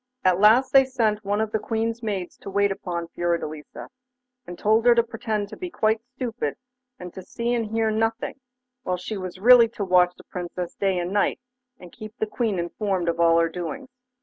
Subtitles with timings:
[0.25, 3.87] At last they sent one of the Queen's maids to wait upon Fiordelisa,
[4.47, 6.55] and told her to pretend to be quite stupid,
[6.97, 8.39] and to see and hear nothing,
[8.81, 11.39] while she was really to watch the Princess day and night,
[11.79, 13.89] and keep the Queen informed of all her doings.